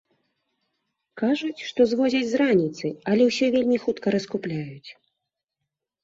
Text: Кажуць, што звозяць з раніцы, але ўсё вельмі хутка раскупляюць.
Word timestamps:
Кажуць, 1.21 1.65
што 1.69 1.85
звозяць 1.91 2.29
з 2.31 2.39
раніцы, 2.41 2.87
але 3.11 3.27
ўсё 3.27 3.45
вельмі 3.57 3.77
хутка 3.83 4.07
раскупляюць. 4.17 4.89